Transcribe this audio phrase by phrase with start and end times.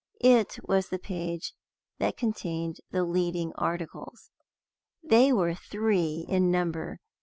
[0.19, 1.53] It was the page
[1.99, 4.31] that contained the leading articles.
[5.03, 6.97] They were three in number.